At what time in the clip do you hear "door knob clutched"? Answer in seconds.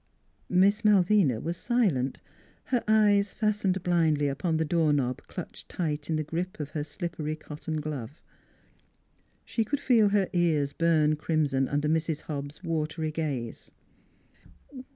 4.65-5.69